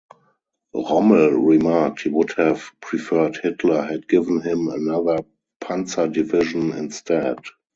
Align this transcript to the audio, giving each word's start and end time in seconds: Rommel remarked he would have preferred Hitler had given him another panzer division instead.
Rommel 0.73 1.29
remarked 1.29 2.01
he 2.01 2.09
would 2.09 2.31
have 2.31 2.71
preferred 2.81 3.37
Hitler 3.37 3.83
had 3.83 4.07
given 4.07 4.41
him 4.41 4.67
another 4.67 5.19
panzer 5.61 6.11
division 6.11 6.73
instead. 6.73 7.37